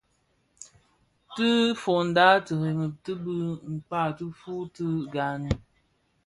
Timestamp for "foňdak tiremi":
1.81-2.87